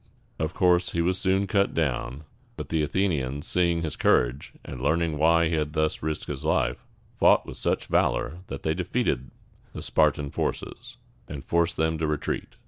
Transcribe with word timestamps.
Of 0.39 0.55
course, 0.55 0.93
he 0.93 1.01
was 1.03 1.19
soon 1.19 1.45
cut 1.45 1.75
down; 1.75 2.23
but 2.57 2.69
the 2.69 2.81
Athenians, 2.81 3.45
seeing 3.45 3.83
his 3.83 3.95
courage, 3.95 4.51
and 4.65 4.81
learning 4.81 5.15
why 5.19 5.47
he 5.47 5.53
had 5.53 5.73
thus 5.73 6.01
risked 6.01 6.25
his 6.25 6.43
life, 6.43 6.83
fought 7.19 7.45
with 7.45 7.57
such 7.57 7.85
valor 7.85 8.39
that 8.47 8.63
they 8.63 8.73
defeated 8.73 9.29
the 9.73 9.81
Spar´tan 9.81 10.33
forces, 10.33 10.97
and 11.27 11.45
forced 11.45 11.77
them 11.77 11.99
to 11.99 12.07
retreat. 12.07 12.55